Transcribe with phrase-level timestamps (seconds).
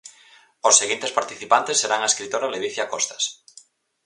[0.67, 3.23] Os seguintes participantes serán a escritora Ledicia Costas.